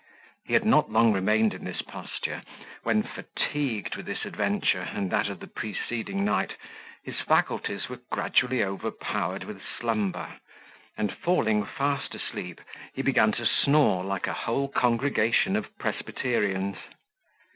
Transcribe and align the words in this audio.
He 0.47 0.53
had 0.55 0.65
not 0.65 0.89
long 0.91 1.13
remained 1.13 1.53
in 1.53 1.63
this 1.63 1.83
posture, 1.83 2.41
when, 2.81 3.03
fatigued 3.03 3.95
with 3.95 4.07
this 4.07 4.25
adventure 4.25 4.81
and 4.81 5.11
that 5.11 5.29
of 5.29 5.39
the 5.39 5.45
preceding 5.47 6.25
night, 6.25 6.55
his 7.03 7.19
faculties 7.21 7.87
were 7.87 7.99
gradually 8.11 8.63
overpowered 8.63 9.43
with 9.43 9.61
slumber; 9.63 10.37
and, 10.97 11.15
falling 11.15 11.63
fast 11.67 12.15
asleep, 12.15 12.61
he 12.95 13.03
began 13.03 13.31
to 13.33 13.45
snore 13.45 14.03
like 14.03 14.25
a 14.25 14.33
whole 14.33 14.69
congregation 14.69 15.55
of 15.55 15.69
Presbyterians. 15.77 16.77